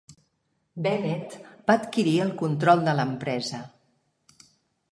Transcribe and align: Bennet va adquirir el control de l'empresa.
Bennet 0.85 1.35
va 1.67 1.75
adquirir 1.81 2.15
el 2.25 2.31
control 2.41 2.83
de 2.89 2.95
l'empresa. 3.01 3.61